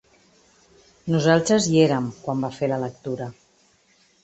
Nosaltres 1.15 1.67
hi 1.69 1.77
érem, 1.83 2.09
quan 2.25 2.43
va 2.47 2.51
fer 2.59 2.73
la 2.75 2.83
lectura. 2.87 3.31